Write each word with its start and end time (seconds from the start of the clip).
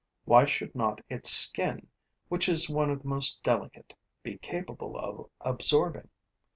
Why 0.25 0.45
should 0.45 0.73
not 0.73 0.99
its 1.11 1.29
skin, 1.29 1.85
which 2.27 2.49
is 2.49 2.71
one 2.71 2.89
of 2.89 3.03
the 3.03 3.07
most 3.07 3.43
delicate, 3.43 3.93
be 4.23 4.39
capable 4.39 4.97
of 4.97 5.29
absorbing? 5.41 6.09